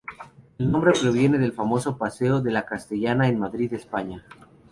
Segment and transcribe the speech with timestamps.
[0.57, 4.25] El nombre proviene del famoso Paseo de la Castellana en Madrid, España.